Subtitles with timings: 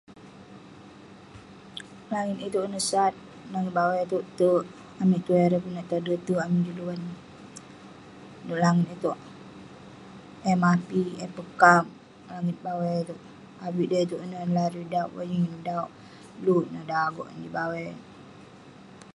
[2.13, 3.13] Langit itouk ineh sat,
[3.51, 4.65] langit bawai itouk terk.
[5.01, 7.01] Amik tuai erei pun nek toder terk amik jin luan,
[8.45, 9.17] ne'uk langit itouk.
[10.49, 11.85] Eh mapik, eh pekam
[12.31, 13.21] langit bawai itouk.
[13.65, 15.91] Avik dai'touk ineh larui da'uk bonying neh, da'uk
[16.45, 17.85] lurk neh, da'uk agok neh jin bawai.